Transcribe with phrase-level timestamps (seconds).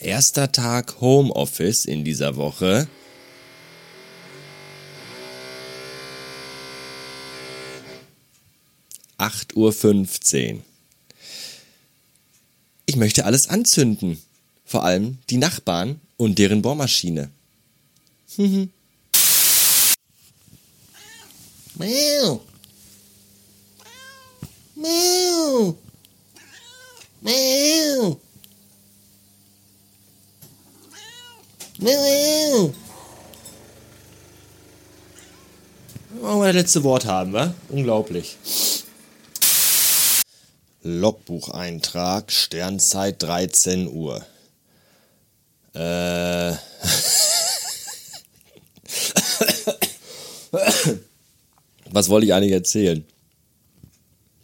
[0.00, 2.88] Erster Tag Homeoffice in dieser Woche.
[9.16, 9.72] Acht Uhr.
[9.72, 10.62] fünfzehn.
[12.86, 14.20] Ich möchte alles anzünden.
[14.64, 17.30] Vor allem die Nachbarn und deren Bohrmaschine.
[18.36, 18.70] Mhm.
[21.76, 22.44] Miau.
[27.20, 28.20] Miau.
[36.20, 37.52] Wollen wir das letzte Wort haben, wa?
[37.70, 38.36] Unglaublich.
[40.84, 44.24] Logbucheintrag, Sternzeit 13 Uhr.
[45.74, 46.52] Äh.
[51.90, 53.04] was wollte ich eigentlich erzählen?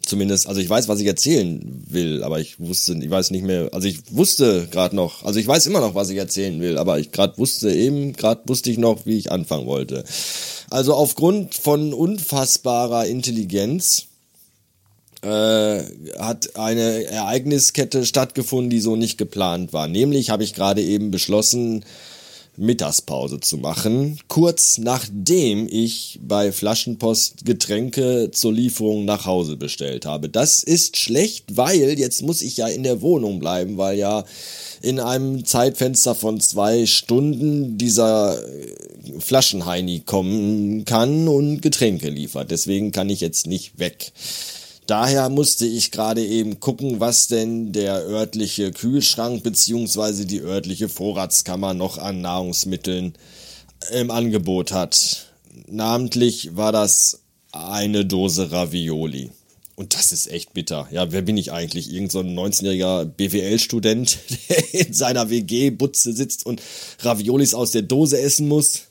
[0.09, 3.69] Zumindest, also ich weiß, was ich erzählen will, aber ich wusste, ich weiß nicht mehr,
[3.73, 6.97] also ich wusste gerade noch, also ich weiß immer noch, was ich erzählen will, aber
[6.97, 10.03] ich gerade wusste eben, gerade wusste ich noch, wie ich anfangen wollte.
[10.71, 14.07] Also aufgrund von unfassbarer Intelligenz
[15.21, 15.83] äh,
[16.17, 19.87] hat eine Ereigniskette stattgefunden, die so nicht geplant war.
[19.87, 21.85] Nämlich habe ich gerade eben beschlossen,
[22.59, 30.29] Mittagspause zu machen, kurz nachdem ich bei Flaschenpost Getränke zur Lieferung nach Hause bestellt habe.
[30.29, 34.25] Das ist schlecht, weil jetzt muss ich ja in der Wohnung bleiben, weil ja
[34.81, 38.41] in einem Zeitfenster von zwei Stunden dieser
[39.19, 42.51] Flaschenheini kommen kann und Getränke liefert.
[42.51, 44.11] Deswegen kann ich jetzt nicht weg.
[44.89, 51.75] Daher musste ich gerade eben gucken, was denn der örtliche Kühlschrank beziehungsweise die örtliche Vorratskammer
[51.75, 53.13] noch an Nahrungsmitteln
[53.91, 55.27] im Angebot hat.
[55.67, 57.19] Namentlich war das
[57.51, 59.29] eine Dose Ravioli.
[59.75, 60.87] Und das ist echt bitter.
[60.89, 61.93] Ja, wer bin ich eigentlich?
[61.93, 64.17] Irgend so ein 19-jähriger BWL-Student,
[64.49, 66.63] der in seiner WG-Butze sitzt und
[67.01, 68.85] Raviolis aus der Dose essen muss?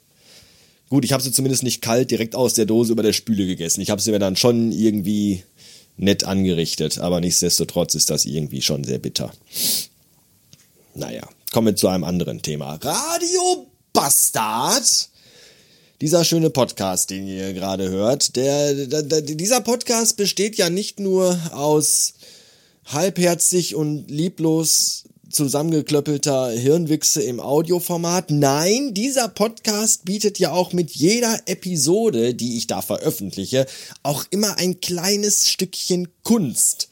[0.91, 3.81] Gut, ich habe sie zumindest nicht kalt direkt aus der Dose über der Spüle gegessen.
[3.81, 5.43] Ich habe sie mir dann schon irgendwie
[5.99, 9.33] nett angerichtet, aber nichtsdestotrotz ist das irgendwie schon sehr bitter.
[10.95, 12.79] Naja, kommen wir zu einem anderen Thema.
[12.83, 15.11] Radio Bastard!
[16.01, 21.01] Dieser schöne Podcast, den ihr gerade hört, der, der, der, dieser Podcast besteht ja nicht
[21.01, 22.15] nur aus
[22.87, 25.05] halbherzig und lieblos
[25.39, 28.33] zusammengeklöppelter Hirnwichse im Audioformat.
[28.33, 33.67] Nein, dieser Podcast bietet ja auch mit jeder Episode, die ich da veröffentliche,
[34.03, 36.89] auch immer ein kleines Stückchen Kunst.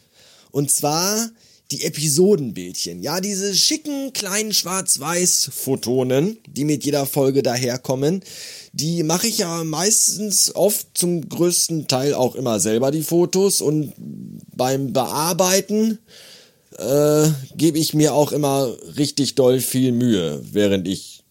[0.53, 1.29] Und zwar
[1.73, 3.03] die Episodenbildchen.
[3.03, 8.23] Ja, diese schicken kleinen Schwarz-Weiß-Photonen, die mit jeder Folge daherkommen,
[8.73, 13.93] die mache ich ja meistens oft zum größten Teil auch immer selber die Fotos und
[14.55, 15.99] beim Bearbeiten
[16.79, 21.23] äh, gebe ich mir auch immer richtig doll viel Mühe, während ich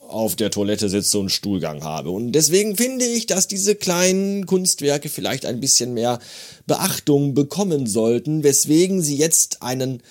[0.00, 2.10] auf der Toilette sitze und Stuhlgang habe.
[2.10, 6.18] Und deswegen finde ich, dass diese kleinen Kunstwerke vielleicht ein bisschen mehr
[6.66, 10.02] Beachtung bekommen sollten, weswegen sie jetzt einen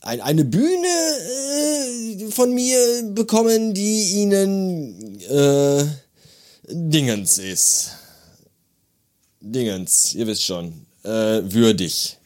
[0.00, 5.84] ein, eine Bühne äh, von mir bekommen, die ihnen äh,
[6.68, 7.90] Dingens ist.
[9.40, 11.08] Dingens, ihr wisst schon, äh,
[11.44, 12.16] würdig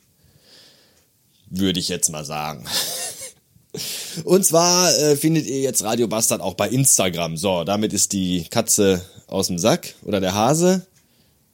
[1.51, 2.67] würde ich jetzt mal sagen.
[4.25, 7.37] Und zwar äh, findet ihr jetzt Radio Bastard auch bei Instagram.
[7.37, 10.87] So, damit ist die Katze aus dem Sack oder der Hase.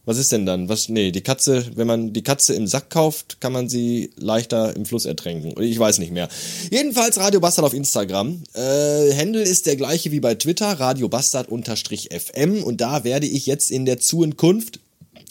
[0.05, 0.69] Was ist denn dann?
[0.69, 0.89] Was?
[0.89, 4.85] Nee, die Katze, wenn man die Katze im Sack kauft, kann man sie leichter im
[4.85, 5.55] Fluss ertränken.
[5.63, 6.29] Ich weiß nicht mehr.
[6.73, 8.43] Jedenfalls Radio Bastard auf Instagram.
[8.55, 12.65] Äh, Handle ist der gleiche wie bei Twitter, Radio Bastard-FM.
[12.65, 14.81] Und da werde ich jetzt in der Zukunft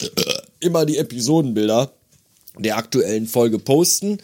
[0.60, 1.92] immer die Episodenbilder
[2.58, 4.18] der aktuellen Folge posten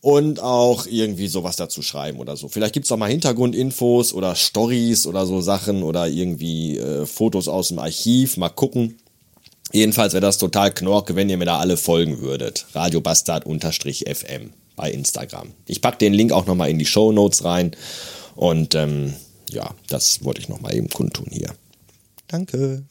[0.00, 2.48] und auch irgendwie sowas dazu schreiben oder so.
[2.48, 7.68] Vielleicht gibt's auch mal Hintergrundinfos oder Stories oder so Sachen oder irgendwie äh, Fotos aus
[7.68, 8.36] dem Archiv.
[8.36, 8.98] Mal gucken.
[9.72, 12.66] Jedenfalls wäre das total knorke, wenn ihr mir da alle folgen würdet.
[12.72, 15.50] Radiobastard-FM bei Instagram.
[15.66, 17.72] Ich pack den Link auch nochmal in die Show Notes rein.
[18.34, 19.14] Und ähm,
[19.50, 21.54] ja, das wollte ich nochmal eben kundtun hier.
[22.28, 22.84] Danke.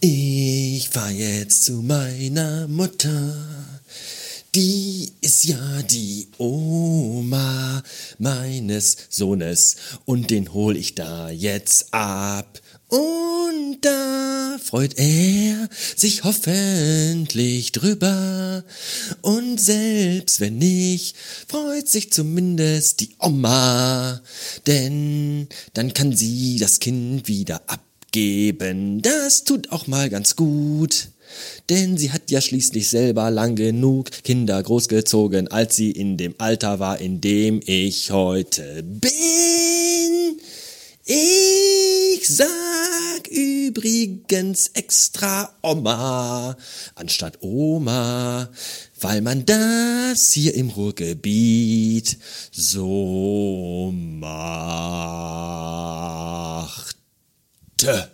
[0.00, 3.36] Ich fahr jetzt zu meiner Mutter
[4.54, 7.82] die ist ja die Oma
[8.18, 12.60] meines Sohnes und den hol ich da jetzt ab.
[12.88, 18.64] Und da freut er sich hoffentlich drüber.
[19.22, 24.20] Und selbst wenn nicht, freut sich zumindest die Oma.
[24.66, 27.80] Denn dann kann sie das Kind wieder ab
[28.12, 31.08] geben, das tut auch mal ganz gut.
[31.68, 36.80] Denn sie hat ja schließlich selber lang genug Kinder großgezogen, als sie in dem Alter
[36.80, 40.40] war, in dem ich heute bin.
[41.04, 46.56] Ich sag übrigens extra Oma
[46.94, 48.48] anstatt Oma,
[49.00, 52.18] weil man das hier im Ruhrgebiet
[52.52, 54.60] so machte.
[57.82, 58.08] Ja,